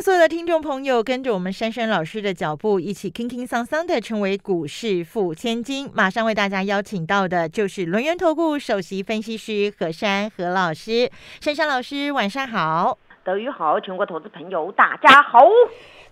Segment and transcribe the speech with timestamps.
[0.00, 5.90] 所有的听众朋友跟着我们珊珊老师的脚步，一起轻轻桑桑的成为股市富千金。
[5.94, 11.10] 马上为大家邀请到的就是轮源投顾首席分析师何珊何老师。
[11.40, 12.98] 珊珊老师，晚上好。
[13.24, 15.40] 德语好，全国投资朋友大家好。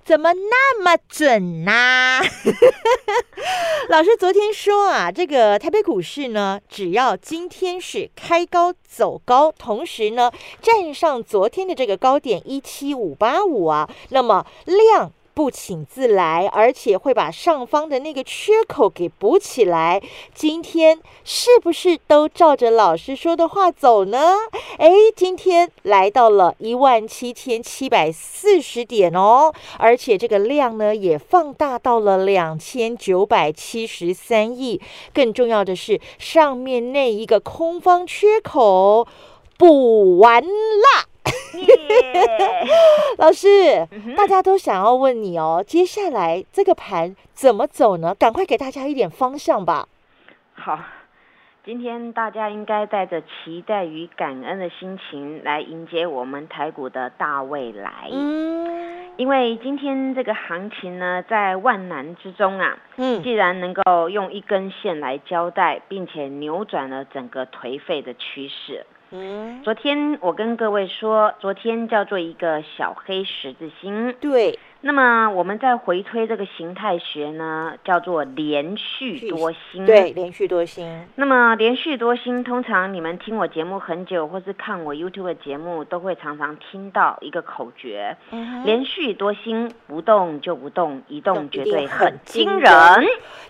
[0.05, 2.21] 怎么那么准呢？
[3.89, 10.31] 老师昨天说啊，这个台北股市呢，只要今天是开高走高，同时呢
[10.61, 15.11] 站上昨天的这个高点一七五八五啊，那么量。
[15.35, 20.01] 不请自来，而且会把上方的那个缺口给补起来。
[20.33, 24.37] 今天是不是都照着老师说的话走呢？
[24.79, 34.81] 哎，今天来到了一万七千七百四十点哦，而且这个量呢也放大到了两千九百七十三亿。
[35.13, 39.09] 更重要的是，上面那一个空方缺口
[39.59, 41.07] 补完啦。
[43.19, 43.49] 老师，
[44.17, 48.15] 大家都想要问你哦，接下来这个盘怎么走呢？
[48.15, 49.89] 赶快给大家一点方向吧。
[50.55, 50.79] 好，
[51.65, 58.09] 今天大家应该带着期待与感恩的心情来迎接我们台股的大未来。
[58.11, 68.85] 嗯，因为今天这个行情呢，在万难之中啊，嗯，既然能够用一根线来交代，并且扭转了整个颓废的趋势。
[69.63, 74.15] 昨天我跟各位说，昨天叫做一个小黑十字星。
[74.21, 79.87] 对，那么我们在回推这个形态学呢，叫做连续多星。
[79.87, 81.07] 对，连续多星。
[81.15, 88.17] 那么连续多星，通常你们听我节目很久，或是看我 YouTube 的节目，都会常常听到一个口诀：
[88.65, 92.73] 连续多星，不动就不动，一动绝对很惊人。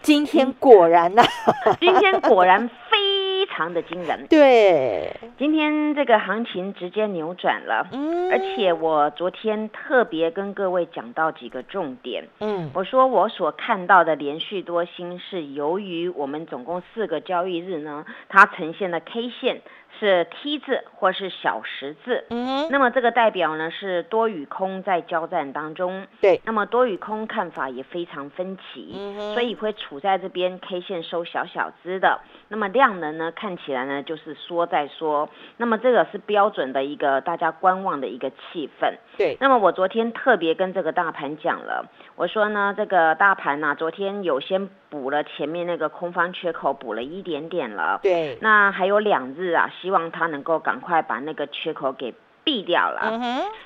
[0.03, 1.23] 今天果然呢，
[1.81, 3.14] 今天果然非。
[3.45, 19.61] 非常的惊人，对，今天这个行情直接扭转了，嗯，而且我昨天特别跟各位讲到几个重点，嗯，我说我所看到的连续多星是由于我们总共四个交易日呢，它呈现的 K 线。
[19.99, 49.69] 是 T 字或是小十字，嗯，那么这个代表呢是多与空在交战当中，对，那么多与空看法也非常分歧，嗯所以会处在这边 K 线收小小支的，那么量能呢看起来呢就是说在说，那么这个是标准的一个大家观望的一个气氛，对，那么我昨天特别跟这个大盘讲了，我说呢这个大盘呢昨天有先补了前面那个空方缺口，补了一点点了，对，那还有两日啊。
[49.83, 53.21] 希望它能够赶快把那个缺口给闭掉了。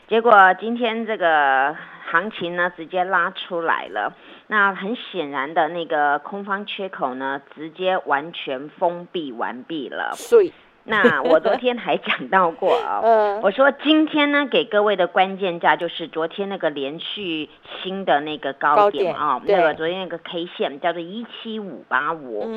[0.08, 1.76] 结果今天这个
[2.10, 4.14] 行情呢，直接拉出来了。
[4.46, 10.12] 那很显然的那个空方缺口呢，直接完全封闭完毕了。
[10.14, 10.50] 所以。
[10.88, 13.00] 那我昨天还讲到过啊，
[13.44, 17.50] 我说今天呢给各位的关键价就是昨天那个连续
[17.82, 22.50] 新的那个高点啊，那个昨天那个 K 线叫做一七五八五。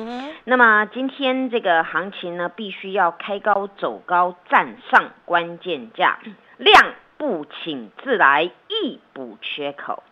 [0.44, 6.18] 那么今天这个行情呢，必须要开高走高，站上关键价，
[6.56, 10.02] 量不请自来，一补缺口。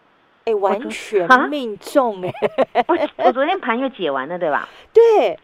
[0.45, 2.85] 哎，完全命中哎！
[2.89, 4.69] 我我昨天盘又解完了，对吧？
[4.93, 5.39] 对。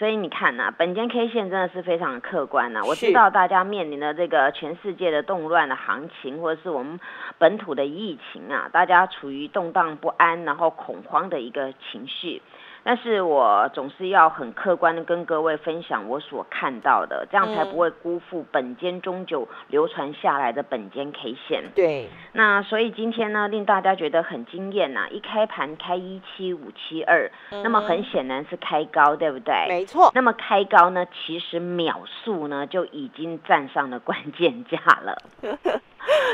[0.00, 2.80] 所以你看呐，本间 K 线真的是非常的客观呐。
[2.82, 6.98] 我知道大家面临的这个全世界的动乱的行情，或者是我们
[7.36, 12.40] 本土的疫情啊，大家处于动荡不安，然后恐慌的一个情绪。
[12.82, 21.64] 但是我总是要很客观的跟各位分享我所看到的，这样才不会辜负本间终究流传下来的本间 K 线。
[21.74, 25.08] 对，那所以今天呢，令大家觉得很惊艳呐！
[25.10, 29.66] 一开盘开一七五七二，那么很显然是开高，对不对？
[29.68, 30.10] 没错。
[30.14, 35.18] 那么开高呢，其实秒数呢就已经站上了关键价了。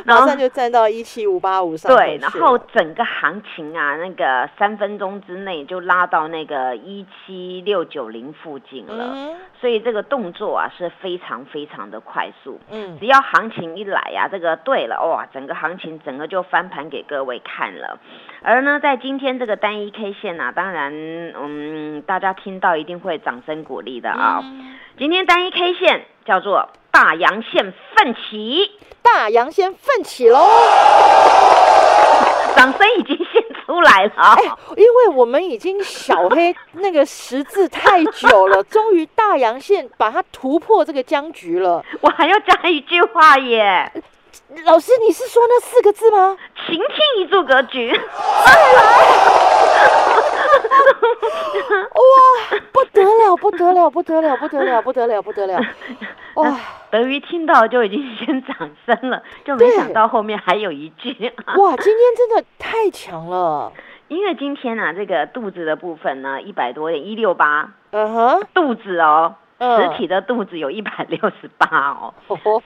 [0.04, 1.94] 马上就站到一七五八五上。
[1.94, 9.36] 对，然后整个行情啊，那个三分钟之内就拉到那个一七六九零附近了。
[9.60, 12.60] 所以这个动作啊是非常非常的快速。
[12.70, 17.98] 嗯，只要行情一来呀，这个对了哇，整个行情整个就翻盘给各位看了。
[18.42, 24.44] 而呢，在今天这个单一 K 线啊，当然嗯，大家听到一定会掌声鼓励的啊。
[24.98, 28.70] 今天单一 K 线叫做大阳线奋起。
[29.02, 30.48] 大阳线奋起喽！
[32.56, 34.12] 掌声已经现出来了。
[34.16, 34.42] 哎，
[34.76, 41.84] 因为我们已经小黑那个十字太久了， 终于大阳线把它突破这个僵局了。
[42.00, 43.92] 我还要加一句话耶。
[44.64, 46.38] 老师，你是说那四个字吗？
[46.66, 46.88] 晴天
[47.18, 50.15] 一柱格局，再来！
[51.94, 55.60] 哇，不得了，不得了，不得了，不得了，不得了，不得了！
[56.36, 56.58] 哇，
[56.90, 61.10] 德瑜听到就已经先掌声了，就没想到后面还有一句。
[61.56, 63.72] 哇，今天真的太强了！
[64.08, 69.36] 因为今天呢，这个肚子的部分呢，一百多点，一六八，嗯哼，肚子哦。
[69.58, 72.12] 实体的肚子有一百六十八哦，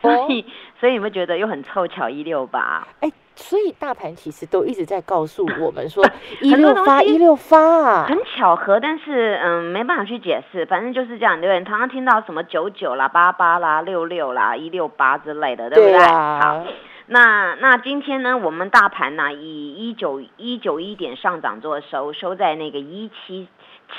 [0.02, 0.44] 所以
[0.80, 2.84] 所以你们觉得又很凑巧一六八？
[2.98, 3.08] 哎，
[3.40, 6.04] 所以大盘其实都一直在告诉我们说
[6.40, 11.40] 一六发一六发啊，很巧合，但是嗯没办法去解释，反正就是这样。
[11.40, 16.06] 对不对，常常听到什么九九啦、八八啦、六六啦、一六八之类的，对不对？
[16.06, 16.64] 好，
[17.06, 23.48] 那那今天呢，我们大盘呢以一九一九一点上涨做收，收在那个一七。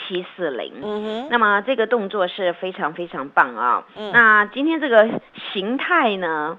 [0.07, 3.83] 七四零，嗯哼，那么这个动作是非常非常棒啊。
[3.97, 5.05] 嗯，那今天这个
[5.51, 6.57] 形态呢？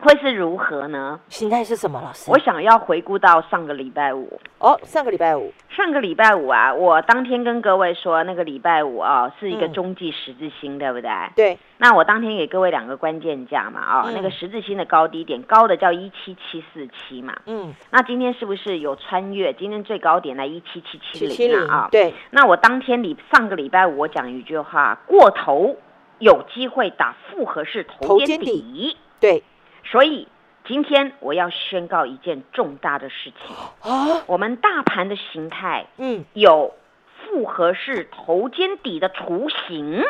[0.00, 1.20] 会是如何呢？
[1.28, 2.30] 形态是什么，老师？
[2.30, 11.10] 我想要回顾到上个礼拜五哦，上个礼拜五，上个礼拜五啊，我当天跟各位说，那个礼拜五啊是一个中继十字星，对不对？
[11.36, 11.58] 对。
[11.78, 17.74] 那我当天给各位两个关键价嘛，啊，那个十字星的高低点，高的叫一七七四七嘛，嗯。
[17.90, 19.52] 那今天是不是有穿越？
[19.52, 20.98] 今天最高点在一七七
[21.28, 21.88] 七零啊？
[21.90, 22.14] 对。
[22.30, 25.76] 那我当天礼上个礼拜五我讲一句话，过头
[26.18, 29.42] 有机会打复合式头肩底，对。
[29.84, 30.28] 所以
[30.64, 34.22] 今天我要宣告一件重大的事情啊！
[34.26, 36.74] 我们大盘的形态，嗯，有
[37.18, 40.04] 复合式头肩底的雏形。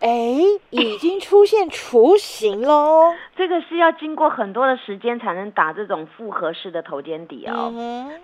[0.00, 0.08] 哎，
[0.70, 3.12] 已经出现雏形喽！
[3.34, 7.72] 这个是要经过很多的时间才能打这种复合式的头肩底哦。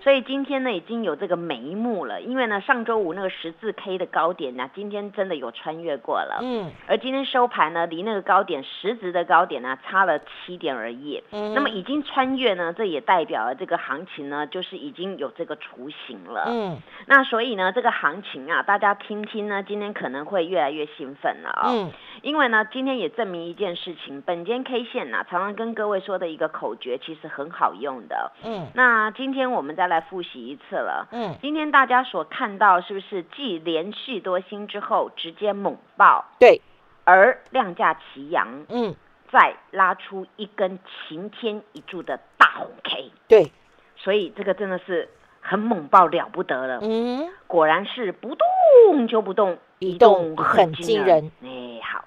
[0.01, 2.21] 所以今天呢，已经有这个眉目了。
[2.21, 6.39] 因为呢，上周五那个十字 K 的高点呢，今天真的有穿越过了。
[6.41, 6.71] 嗯。
[6.87, 11.21] 而今天收盘呢，离那个高点实值的高点呢，差了七点而已。
[11.31, 11.53] 嗯。
[11.53, 16.45] 那么已经穿越呢，这也代表了这个行情呢，就是已经有这个雏形了。
[16.47, 16.77] 嗯。
[17.07, 21.64] 那所以呢，这个行情啊，大家听听呢，今天可能会越来越兴奋了。
[21.71, 21.91] 嗯，
[22.21, 28.31] 因为呢，今天也证明一件事情，本间 K 线呢，常常跟各位说的一个口诀，其实很好用的。
[28.43, 31.07] 嗯，那今天我们再来复习一次了。
[31.11, 36.25] 嗯，今天大家所看到是不是继连续多星之后直接猛爆？
[36.39, 36.61] 对，
[37.03, 38.95] 而量价齐扬，嗯，
[39.31, 43.11] 再拉出一根擎天一柱的大红 K。
[43.27, 43.51] 对，
[43.95, 45.09] 所以这个真的是
[45.41, 46.79] 很猛爆了不得了。
[46.81, 49.57] 嗯，果然是不动就不动。
[49.79, 52.05] 移动很惊人，哎，好，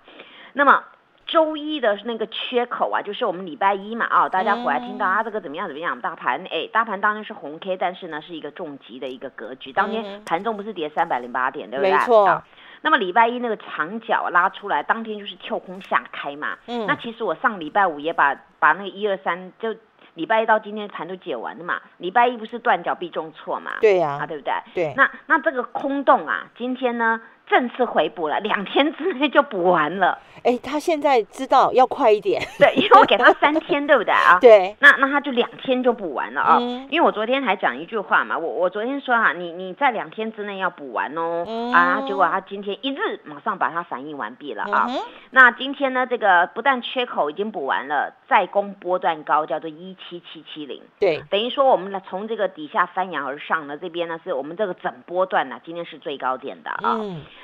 [0.54, 0.82] 那么
[1.26, 6.00] 周一的那个缺口啊，就是我们礼拜一嘛，啊，大家回来听到啊，这个怎么样怎么样？
[6.00, 9.70] 大盘，哎，大盘当然是红 K，但是呢，是一个重击的一个格局。
[9.72, 11.92] 当天盘中不是跌三百零八点，对不对？
[11.92, 12.42] 没错。
[12.80, 16.56] 那么礼拜一那个长角拉出来，当天就是跳空下开嘛。
[16.66, 16.86] 嗯。
[16.86, 19.74] 那其实我上礼拜五也把把那个一二三，就
[20.14, 21.78] 礼拜一到今天盘都解完了嘛。
[21.98, 23.72] 礼拜一不是断脚必重挫嘛？
[23.82, 24.18] 对呀。
[24.22, 24.52] 啊，对不对？
[24.74, 24.94] 对。
[24.96, 27.20] 那那这个空洞啊，今天呢？
[27.48, 30.18] 正式回补了，两天之内就补完了。
[30.44, 34.38] 哎，他现在知道要快一点，对，因为我给他三天，对不对啊？
[34.40, 36.60] 对，那那他就两天就补完了啊。
[36.90, 44.86] 因为我昨天还讲一句话嘛，我我昨天说哈，你你在两天之内要补完哦，啊，结果他今天一日马上把它反应完毕了啊。
[45.30, 57.00] 那今天呢，这个不但缺口已经补完了，再攻波段高叫做一七七七零，对，等于说我们从这个底下翻扬而上呢，这边呢是我们这个整波段呢，今天是最高点的啊。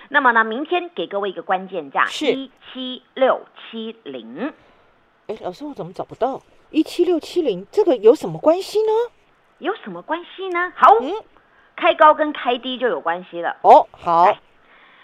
[0.09, 4.53] 那么呢，明天给各位一个关键价，是一七六七零。
[5.27, 7.67] 哎，老师，我怎么找不到一七六七零？
[7.71, 8.93] 这个有什么关系呢？
[9.59, 10.73] 有什么关系呢？
[10.77, 11.13] 好，嗯，
[11.77, 13.57] 开高跟开低就有关系了。
[13.63, 14.37] 哦，好，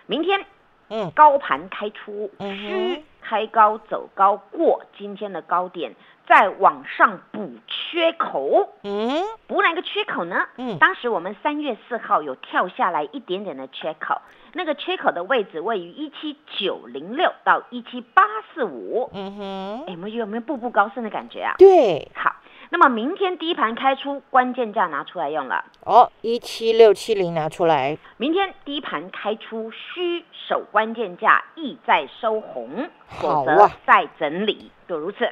[0.07, 0.45] 明天，
[0.89, 5.95] 嗯，高盘开出，需开高走高过今天的高点。
[6.29, 10.47] 再往上补缺口，嗯，补哪个缺口呢？
[10.59, 14.21] 嗯，当时我们三月四号有跳下来一点点的缺口，
[14.53, 21.55] 那个缺口的位置位于一七九零六到一七八四五，嗯哼，哎，我们有没有步步高升的感觉啊？
[21.59, 22.35] 对，好，
[22.71, 35.29] 那么明天低盘开出关键价拿出来用了，哦，一七六七零拿出来，明天低盘开出需守关键价，意在收红，否则再整理，就如此。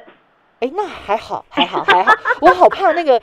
[0.59, 2.11] 哎，那还好，还好，还好。
[2.41, 3.21] 我好怕那个，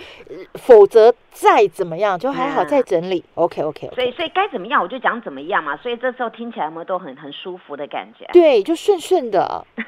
[0.55, 3.25] 否则再怎么样就还好，再整理。
[3.35, 3.88] OK，OK。
[3.95, 5.76] 所以，所以该怎么样我就讲怎么样嘛。
[5.76, 8.26] 所以这时候听起来我们都很很舒服的感觉？
[8.33, 9.64] 对，就顺顺的。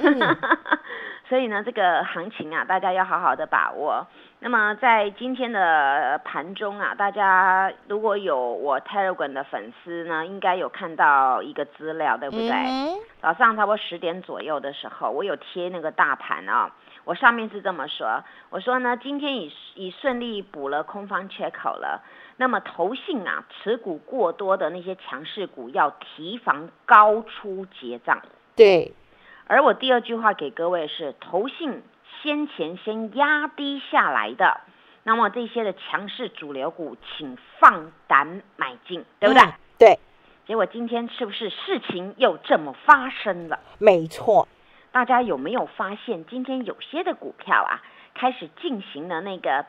[1.28, 4.06] 所以呢，这个行情啊，大家要好好的把握。
[4.40, 12.50] 那么在今天的盘中啊，大家如果有我 Telegram 的粉丝呢，应该有看到一个资料，对不对？
[13.20, 16.70] 早上差不多十点左右的时候，我有贴那个大盘啊，
[17.08, 22.02] 我上面是这么说，我说呢，今天已已顺利补了空方缺口了，
[22.36, 28.20] 那么投信啊持股过多的那些强势股要提防高出结账。
[28.54, 28.92] 对。
[29.46, 31.82] 而我第二句话给各位是：投信
[32.20, 34.60] 先前先压低下来的，
[35.02, 39.42] 那么这些的强势主流股，请放胆买进，对不对？
[39.78, 39.98] 对。
[40.46, 43.58] 结果今天是不是事情又这么发生了？
[43.78, 44.46] 没错。
[44.92, 47.82] 大家有没有发现，今天有些的股票啊，
[48.14, 49.64] 开始进行了那个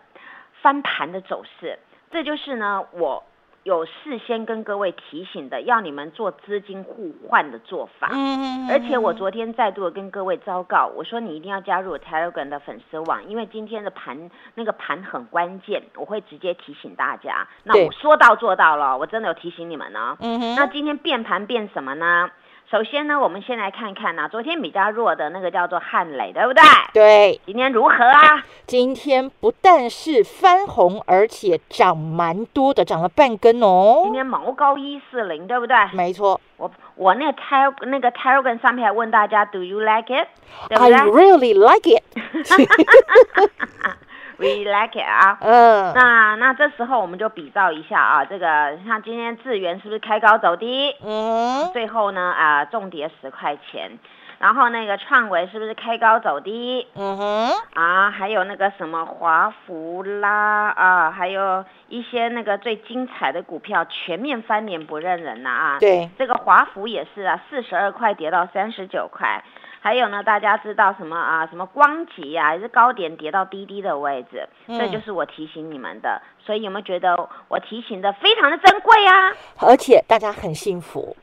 [0.62, 1.80] 翻盘的走势？
[2.12, 3.24] 这就是呢，我。
[3.64, 8.10] 有事先跟各位提醒的，要你们做资金互换的做法。
[8.14, 17.46] 嗯而且我昨天再度的跟各位昭告，我说你一定要加入 Telegram 的粉丝网，因为今天的盘那个盘很关键，我会直接提醒大家。
[17.64, 20.18] 那我说到做到了，我真的有提醒你们呢。
[20.22, 22.32] 嗯那今天变盘变什么呢？
[22.70, 26.62] 首先呢，我们先来看看呢，昨天比较弱的那个叫做汉磊，对不对？
[26.94, 27.42] 对。
[27.44, 28.44] 今天如何啊？
[28.68, 34.02] 今天不但是翻红，而且涨蛮多的，涨了半根哦。
[34.04, 35.76] 今天毛高一四零，对不对？
[35.94, 36.40] 没错。
[36.58, 42.04] 我我那个 Tel 那个 Telegram 上面还问大家，Do you like it？I really like it。
[44.40, 50.96] We like it 啊，嗯，那那这时候我们就比照一下啊，这个像今天智源是不是开高走低？
[51.04, 54.00] 嗯，最后呢啊重跌十块钱，
[54.40, 56.88] 然后那个创维是不是开高走低？
[56.96, 69.44] 嗯哼，啊还有那个什么华福啦啊，还有一些那个最精彩的股票全面翻脸不认人呐啊，对，这个华福也是啊，四十二块跌到三十九块。
[69.82, 71.48] 还有呢，大家知道什么啊？
[71.48, 74.48] 什么光级啊，还是高点跌到低低的位置？
[74.68, 76.22] 这就是我提醒你们的。
[76.46, 79.32] 所以有没有觉得我提醒的非常的珍贵啊？
[79.62, 81.16] 而且大家很幸福。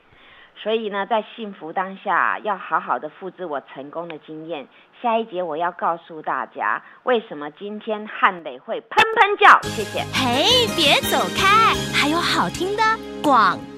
[0.59, 4.67] 所以呢，在幸福当下，要好好的复制我成功的经验。
[5.03, 9.61] 下一节我要告诉大家，为什么今天汉磊会喷喷叫？
[9.63, 10.01] 谢谢。
[10.15, 12.83] 嘿，别走开，还有好听的
[13.23, 13.76] 广告。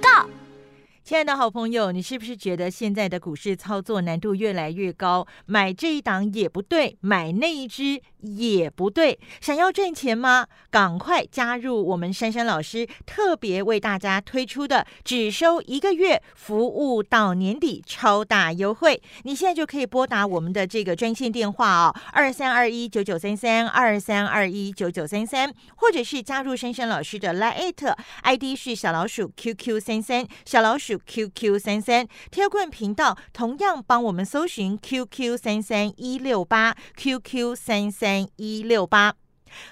[1.08, 5.26] 亲爱的好朋友，你是不是觉得现在的股市操作难度越来越高？
[5.46, 9.18] 买这一档也不对，买那一只也不对。
[9.40, 10.46] 想要赚钱吗？
[10.70, 19.00] 赶快加入我们珊珊老师特别为大家推出的只收一个月，服务到年底超大优惠。
[19.22, 30.98] 你现在就可以拨打我们的这个专线电话哦，二三二一九九三三二三二一九九三三，或者是加入珊珊老师的 Line ID 是小老鼠 QQ 三三小老鼠。
[31.06, 39.14] QQ 三三贴棍频道同样帮我们搜寻 QQ 三三一六八 QQ 三三三一六八，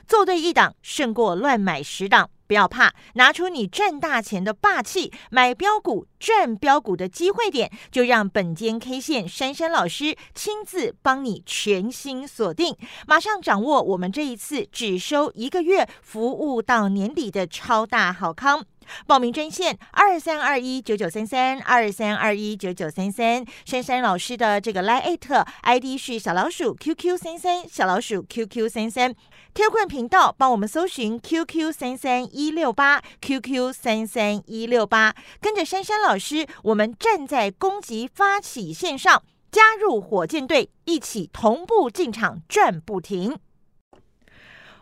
[0.06, 12.76] 做对一档胜过乱买十档，不要怕，拿出你赚大钱的霸气，买标股赚标股的机会点，就让本间 K 线珊珊老师亲自帮你全新锁定，
[13.06, 18.66] 马上掌握我们这一次只收一个月，服务到年底的超大好康。
[19.06, 29.14] 报名专线二三二一九九三三二三二一九九三三，珊珊老师的这个 Line ID 是小老鼠 QQ 三三小老鼠 QQ 三三，
[29.54, 43.38] 贴棍频道帮我们搜寻 QQ 三三一六八 QQ 三三一六八，跟着珊珊老师，我们站在攻击发起线上，加入火箭队，一起同步进场转不停。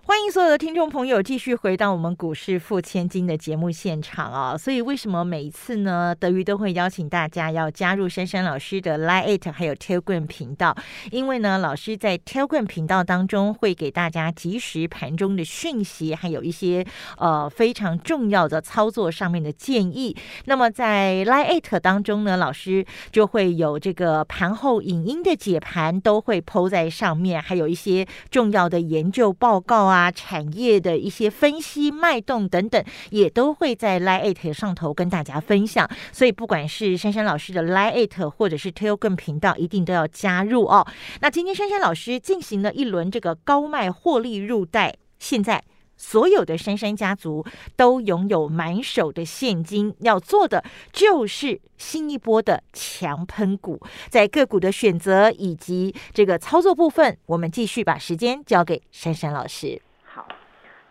[0.06, 4.54] 欢迎所有的听众朋友继续回到我们股市付千金的节目现场啊！
[4.56, 10.76] 所以为什么每一次呢，德瑜都会邀请大家要加入珊珊老师的 Lite 还有 Telegram 频道？
[11.11, 16.84] 因为呢，老师在 Telegram 频道当中会给大家及时盘中的讯息，还有一些
[17.16, 20.14] 呃非常重要的操作上面的建议。
[20.44, 29.93] 那么在 Lite 当中呢，老师就会有这个盘后影音的解盘都会抛在上面，还有一些重要的研究报告啊。
[29.94, 35.88] 啊，产业的一些分析脉动等等，也都会在 Lite 上头跟大家分享。
[36.10, 40.84] 所以，不管是珊珊老师的 Lite 或者是 Telegram 频道，一定都要加入哦。
[41.20, 45.62] 那今天珊珊老师进行了一轮这个高卖获利入袋，现在
[45.96, 47.44] 所有的珊珊家族
[47.76, 59.80] 都拥有满手的现金，要做的就是新一波的强喷股，在个股的选择以及这个操作部分，我们继续把时间交给珊珊老师。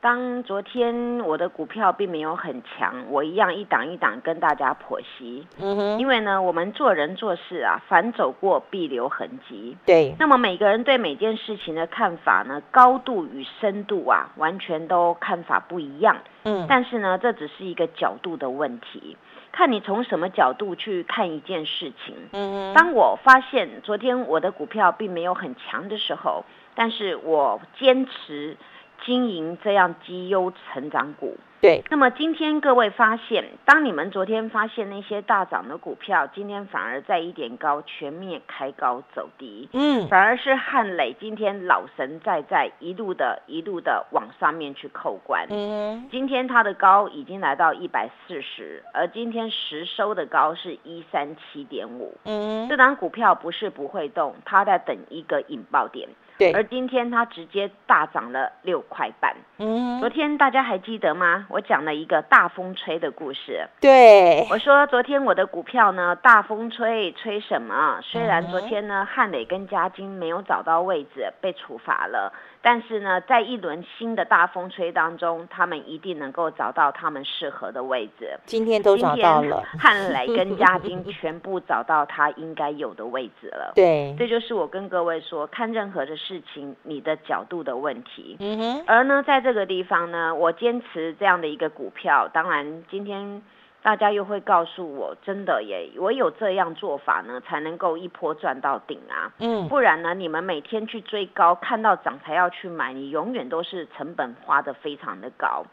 [0.04, 5.48] 当昨天我的股票并没有很强，我一样一档一档跟大家剖析。
[5.62, 9.78] 嗯哼，因为呢，我们做人做事啊，凡走过必留痕迹。
[9.86, 10.14] 对。
[10.20, 16.18] 那么每个人对每件事情的看法呢，高度与深度啊，完全都看法不一样。
[16.44, 16.66] 嗯。
[16.68, 19.16] 但是呢，这只是一个角度的问题，
[19.54, 22.14] 看你从什么角度去看一件事情。
[22.34, 26.44] 嗯当我发现昨天我的股票并没有很强的时候，
[26.76, 28.58] 但是我坚持。
[29.06, 31.84] 经营这样绩优成长股，对。
[31.90, 56.08] 那么今天各位发现，当你们昨天发现那些大涨的股票，今天反而在一点高全面开高走低，嗯，反而是汉磊今天老神在在一路的一路的往上面去扣关，嗯，今天它的高已经来到一百四十，而今天实收的高是一三七点五，嗯，这档股票不是不会动，它在等一个引爆点。
[56.38, 59.36] 对，而今天它直接大涨了六块半。
[59.58, 61.46] 嗯，昨天大家还记得吗？
[61.50, 63.68] 我讲了一个大风吹的故事。
[63.80, 68.00] 对，我说昨天我的股票呢，大风吹，吹什么？
[68.02, 72.34] 虽然昨天呢，汉磊跟嘉金没有找到位置，被处罚了。
[72.66, 78.40] 但是呢，在一轮新的大风吹当中，他们一定能够找到他们适合的位置。
[78.46, 83.74] 今天都找到了，汉磊跟嘉金全部找到他应该有的位置了。
[83.76, 88.38] 对，这就是我跟各位说，看任何的事情，你的角度的问题。
[88.40, 88.84] 嗯哼。
[88.88, 93.42] 而呢，在这个地方呢，我坚持这样的一个股票，当然今天。
[93.84, 99.30] 大家又会告诉我，真的耶，我有这样做法呢，才能够一波赚到顶啊！
[99.40, 105.66] 嗯，不然呢，你们每天去追高，看到涨才要去买，你永远都是成本花的非常的高。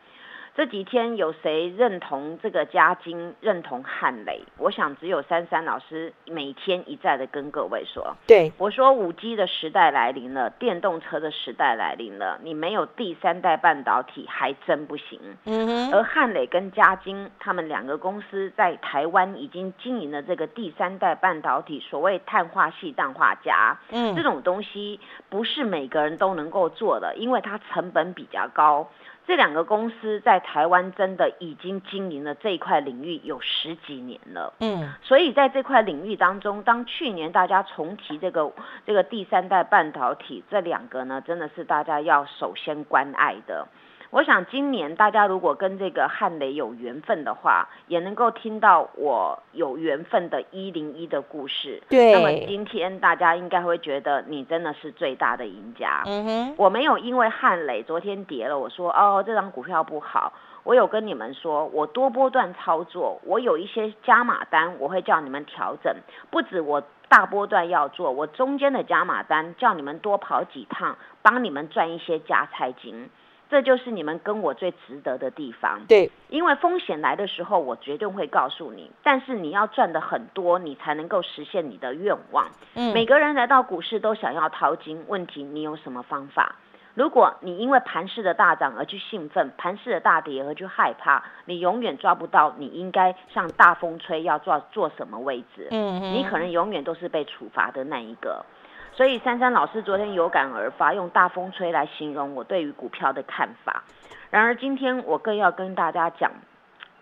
[0.61, 4.43] 这几天有谁认同这个嘉金，认同汉雷？
[4.59, 15.19] 我想只有珊珊老师每天一再的跟各位说，对我说五 G 的时代来临了，电动车的时代来临了，你没有第三代半导体还真不行。
[15.47, 15.95] 嗯哼。
[15.95, 25.00] 而汉磊跟嘉金他们两个公司在台湾已经经营了这个第三代半导体，所谓碳化系氮化镓，嗯，这种东西
[25.31, 28.87] 不是每个人都能够做的，因为它成本比较高。
[29.30, 38.50] 这两个公司在台湾真的已经经营了这一块领域有十几年了，嗯，所以在这块领域当中，当去年大家重提这个
[38.84, 43.68] 这个第三代半导体，这两个呢，真的是大家要首先关爱的。
[44.11, 51.81] 我想今年大家如果跟这个汉雷有缘分的话，也能够听到我有缘分的一零一的故事。
[51.88, 52.12] 对。
[52.12, 56.03] 那么今天大家应该会觉得你真的是最大的赢家。
[56.07, 56.55] 嗯哼。
[56.57, 60.33] 我没有因为汉雷昨天跌了，我说哦这张股票不好。
[60.62, 65.94] 我有跟你们说，我多波段操作，我有一些加码单，我会叫你们调整。
[66.31, 73.09] 不止我大波段要做，我中间的加码单叫你们多跑几趟，帮你们赚一些加菜金。
[73.50, 75.80] 这就是你们跟我最值得的地方。
[75.88, 78.90] 对，因为风险来的时候，我绝对会告诉你。
[79.02, 82.46] 但是你要赚的很多，你才能够实现你的愿望。
[82.74, 86.54] 嗯，每个人来到股市都想要淘金，问题你有什么方法？
[86.94, 95.68] 如果你因为盘市的大涨而去兴奋，盘市的大跌而去害怕，你永远抓不到你应该像大风吹要做做什么位置。
[95.70, 98.44] 嗯嗯，你可能永远都是被处罚的那一个。
[99.00, 103.82] 所以珊珊老师昨天有感而发，用大风吹来形容我对于股票的看法。
[104.28, 106.30] 然而今天我更要跟大家讲，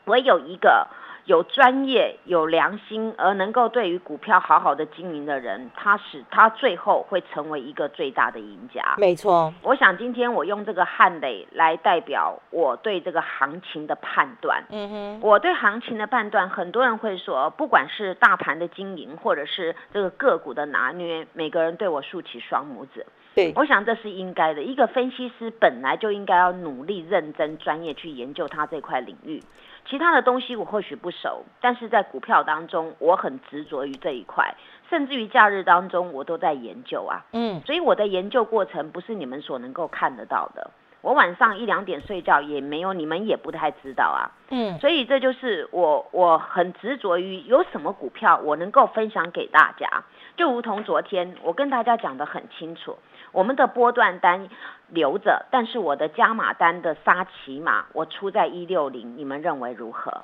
[0.05, 0.87] 我有一个。
[1.29, 8.95] 有专业、有良心而能够对于股票好好的经营的人，他使他最后会成为一个最大的赢家。
[8.97, 14.65] 没错，我想今天我用这个汉磊来代表我对这个行情的判断。
[14.71, 23.05] 嗯哼，我对行情的判断，很多人会说，不管是大盘的经营，或者是这个个股的拿捏，每个人对我竖起双拇指。
[23.35, 24.63] 对，我想这是应该的。
[24.63, 29.43] 一个分析师本来就应该要努力、认真、专业去研究他这块领域。
[29.89, 34.55] 其他的东西我或许不熟，但是在股票当中，我很执着于这一块，
[34.91, 37.25] 甚至于假日当中我都在研究啊。
[37.33, 40.71] 嗯，所以我的研究过程不是你们所能够看得到的。
[41.01, 44.29] 我晚上一两点睡觉也没有，你们也不太知道啊。
[44.51, 49.89] 嗯，所以这就是我我很执着于有什么股票我能够分享给大家，
[50.37, 52.99] 就如同昨天我跟大家讲的很清楚。
[53.33, 54.49] 我们的波段单
[54.89, 60.23] 留着，但是我的加码单的杀骑码我出在一六零，你们认为如何？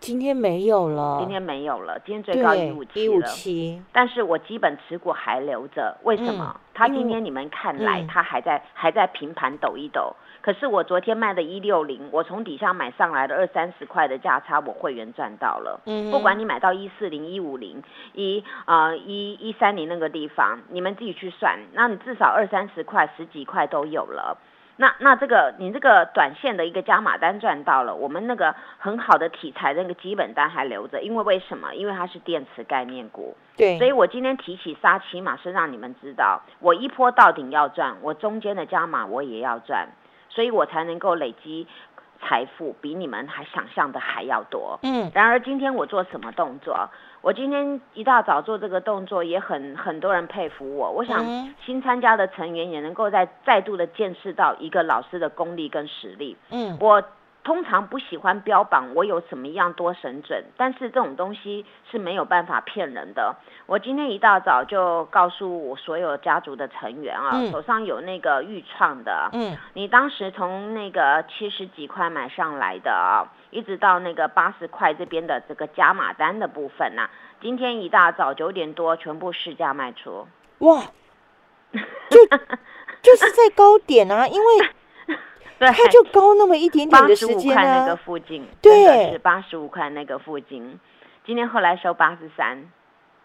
[0.00, 3.26] 今天没有了，今天没有了，今天最高一五七了。
[3.26, 6.58] 七，但是我基本持股还留着，为什么？
[6.72, 10.16] 它今天你们看来它还在还在平盘抖一抖。
[10.42, 15.80] 可是我昨天卖的一六零，我从底下买上来的二三十块的价差，我会员赚到了。
[15.86, 17.82] 嗯，不管你买到一四零、一五零、
[18.14, 24.38] 一啊一一三零那个地方，你们自己去算，那你至少二三十块、十几块都有了。
[24.76, 31.74] 那那这个你这个短线的一个加码单赚到了，我们那个很好的题材那个基本单还留着，因为为什么？
[31.74, 33.36] 因为它是电池概念股。
[33.58, 33.76] 对。
[33.76, 39.86] 所以我今天提起杀，起码是让你们知道，我一波到顶要赚，我中间的加码我也要赚，
[40.30, 41.66] 所以我才能够累积
[42.22, 44.78] 财富，比你们还想象的还要多。
[44.82, 45.10] 嗯。
[45.14, 46.88] 然而今天我做什么动作？
[47.20, 50.90] 我今天一大早做这个动作，也很很多人佩服我。
[50.90, 51.22] 我想
[51.66, 56.36] 新参加的成员也能够在再度的见识到一个老师的功力跟实力。
[56.50, 57.02] 嗯，我。
[57.42, 63.34] 通常不喜欢标榜我有什么样多神准，但是这种东西是没有办法骗人的。
[63.66, 77.08] 我今天一大早就告诉我所有家族的成员啊，手上有那个预创的，嗯，你当时从那个七十几块买上来的啊，一直到那个八十块这边的这个加码单的部分呐，
[77.40, 80.28] 今天一大早九点多全部市价卖出。
[80.58, 80.82] 哇，
[82.10, 82.18] 就
[83.00, 84.70] 就是在高点啊，因为。
[85.68, 90.80] 它就高那么一点点的时间块那个附近，对，是八十五块那个附近。
[91.26, 92.70] 今天后来收八十三，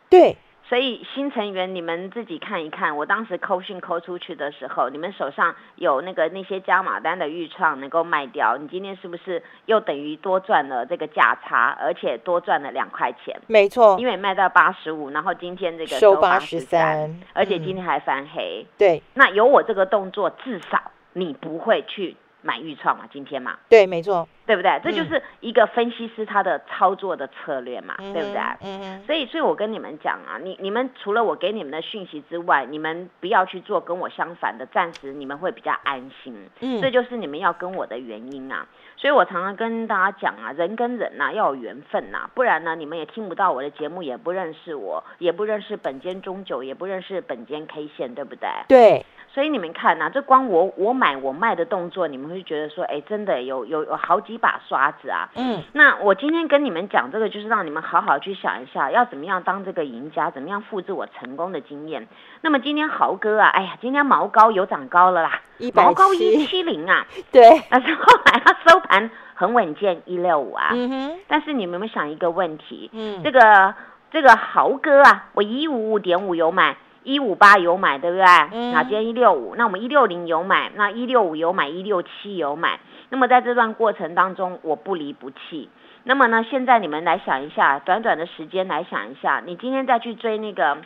[0.09, 0.37] 对。
[0.67, 13.39] 所以新成员你们自己看一看，我当时扣讯扣出去的时候，你们手上有那个那些加码单的预创能够卖掉，你今天是不是又等于多赚了这个价差，而且多赚了两块钱？
[13.45, 18.65] 没错，因为卖到八十五，然后今天这个收八十三，而且今天还翻黑。
[18.75, 20.81] 对，那有我这个动作，至少
[21.13, 22.17] 你不会去。
[22.45, 24.79] 买预创嘛，今天嘛，对，没错，对不对？
[24.83, 28.39] 这就是一个分析师他的操作的策略嘛，对不对？
[28.61, 36.47] 嗯所以，所以我跟你们讲啊，你你们除了我给你们的讯息之外，你们不要去做跟我相反的，暂时你们会比较安心。
[36.59, 38.67] 嗯，这就是你们要跟我的原因啊。
[38.95, 48.47] 所以我常常跟大家讲啊，人跟人呐要有缘分呐，不然呢，你们也听不到我的节目，也不认识我，也不认识本间中酒，也不认识本间 K 线，对不对？
[48.67, 49.05] 对。
[49.35, 55.29] 所以你们看呐，这光我我买我卖的动作，你们会觉得说，哎，真的有有有好几把刷子啊。
[55.35, 55.61] 嗯。
[55.73, 62.07] 那我今天跟你们讲这个，就是让你们好好去想一下，要怎么样当这个赢家，怎么样复制我成功的经验。
[62.39, 65.41] 那么今天豪哥啊，哎呀，今天毛高有涨高了啦，
[65.73, 67.05] 毛高一七零啊。
[67.33, 67.61] 对。
[67.69, 70.69] 但是后来他收盘很稳健，一六五啊。
[70.71, 71.19] 嗯哼。
[71.27, 72.89] 但是你们有没有想一个问题？
[72.93, 73.21] 嗯。
[73.21, 73.75] 这个
[74.11, 76.77] 这个豪哥啊，我一五五点五有买。
[77.05, 78.25] 一五八有买，对不对？
[78.51, 78.73] 嗯。
[78.81, 82.79] 今天一六五，那我们一六零有买，那一六五有买，一六七有买。
[83.09, 85.69] 那么在这段过程当中，我不离不弃。
[86.03, 90.77] 那么呢，现在你们来想一下，短短的时间来想一下，你今天再去追那个。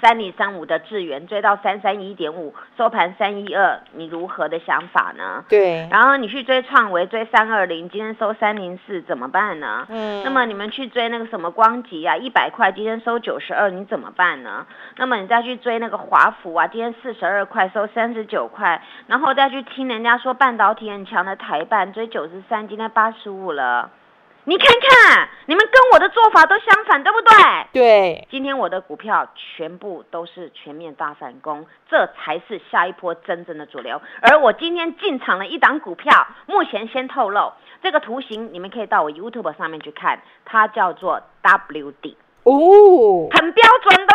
[0.00, 5.44] 三零三五的智源追到三三一点五，收盘三一二，你如何的想法呢？
[5.48, 9.86] 对，然后你去追创维，追三二零，今天收三零四，怎么办呢？
[9.88, 14.66] 嗯，那么你们去追那个什么光吉啊，一百块，今天收九十二，你怎么办呢？
[14.96, 23.90] 那么你再去追那个华孚啊，今天四十二块，收三十九块，然后再去听人家说半导体很强的台办，追九十三，今天八十五了。
[24.44, 27.30] 你看看，你们跟我的做法都相反，对不对？
[27.72, 28.28] 对。
[28.28, 34.02] 今天我的股票全部都是全面大反攻，这才是下一波真正的主流。
[34.20, 37.52] 而我今天进场了一档股票，目前先透露
[37.82, 44.11] 这个图形，你们可以到我 YouTube 上面去看，它叫做 WD，哦，很标准的。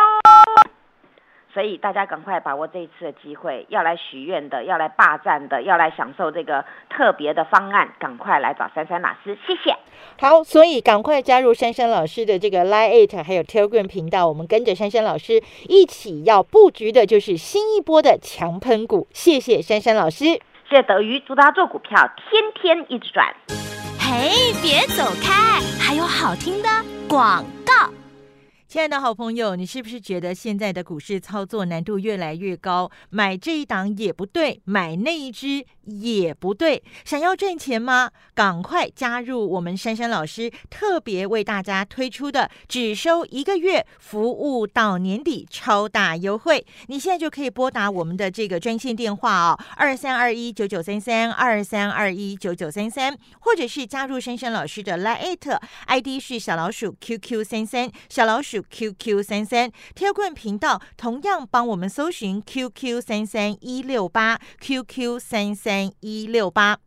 [1.58, 9.76] 所以大家赶快把握这一次的机会，要来许愿的，要来霸占的，要来享受这个特别的方案，赶快来找珊珊老师，谢谢。
[10.22, 19.08] 好，所以赶快加入珊珊老师的这个 Line It 还有 Telegram 频道，我们跟着珊珊老师一起要布局的就是新一波的强喷股。
[19.12, 21.98] 谢谢珊珊老师，谢谢德瑜，祝大家做股票
[22.30, 23.26] 天天一直赚。
[24.00, 26.70] 嘿，别走开，还有好听的
[27.10, 27.90] 广告。
[28.68, 32.92] 亲爱的好朋友，你是不是觉得现在的股市操作难度越来越高？
[33.10, 36.84] 买这一档也不对，买那一只也不对。
[37.06, 38.12] 想要赚钱吗？
[38.34, 46.66] 赶快加入我们珊珊老师特别为大家推出的只收一个月，服务到年底超大优惠。
[46.88, 58.57] 你现在就可以拨打我们的这个专线电话哦，二三二一九九三三二三二一九九三三，或者是加入珊珊老师的 Line ID 是小老鼠 QQ 三三小老鼠。
[58.62, 66.80] QQ 三三天棍频道同样帮我们搜寻 QQ 三三一六八 QQ 三三一六八，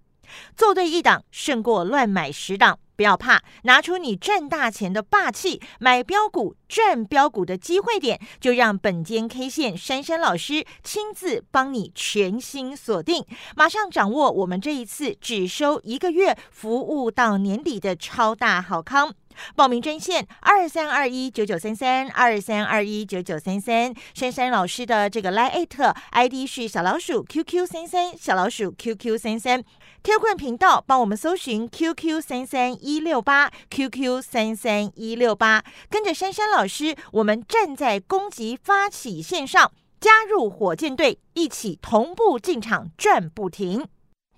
[0.57, 2.79] 做对一档胜过乱买十档。
[2.97, 13.25] 不要怕，拿出你赚大钱的霸气，买标股赚标股的机会点，就让本间 K 线珊珊老师亲自帮你全新锁定，
[13.57, 19.15] 马上掌握我们这一次只收一个月，服务到年底的超大好康。
[19.55, 25.67] 报名专线二三二一九九三三二三二一九九三三，珊珊老师的这个 Line
[26.11, 29.63] ID 是小老鼠 QQ 三三小老鼠 QQ 三三，
[30.03, 43.85] 天困频道帮我们搜寻 QQ 三三一六八 QQ 三三一六八，跟着珊珊老师，我们站在攻击发起线上，加入火箭队，一起同步进场转不停。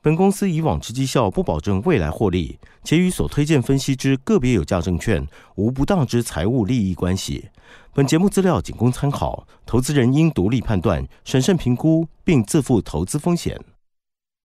[0.01, 7.51] 本公司以往之绩效不保证未来获利，且与所推荐分析之个别有价证券无不当之财务利益关系。
[7.95, 13.57] 本节目资料仅供参考，投资人应独立判断、审慎评估，并自负投资风险。